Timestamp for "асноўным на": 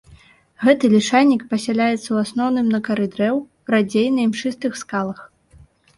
2.27-2.79